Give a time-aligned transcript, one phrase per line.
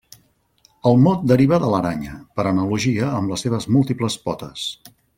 [0.91, 4.67] El mot deriva de l'aranya, per analogia amb les seves múltiples potes.